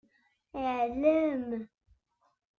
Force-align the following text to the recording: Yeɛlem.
Yeɛlem. 0.61 1.47